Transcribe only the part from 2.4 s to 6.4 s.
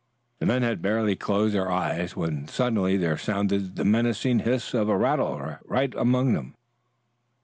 suddenly there sounded the menacing hiss of a rattler right among